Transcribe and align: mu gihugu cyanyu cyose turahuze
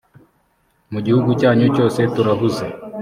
mu 0.91 0.99
gihugu 1.05 1.29
cyanyu 1.39 1.67
cyose 1.75 1.99
turahuze 2.13 2.65